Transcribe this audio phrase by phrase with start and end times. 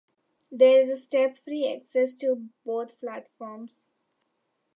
[0.51, 3.83] There is step-free access to both platforms.